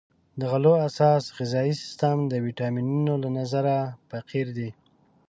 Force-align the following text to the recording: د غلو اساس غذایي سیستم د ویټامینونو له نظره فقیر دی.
د 0.39 0.41
غلو 0.51 0.73
اساس 0.87 1.23
غذایي 1.37 1.73
سیستم 1.81 2.17
د 2.31 2.33
ویټامینونو 2.45 3.13
له 3.23 3.29
نظره 3.37 3.77
فقیر 4.09 4.47
دی. 4.57 4.69